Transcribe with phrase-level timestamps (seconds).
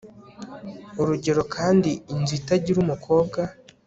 [1.01, 3.39] urugero kandi inzu itagira umukobwa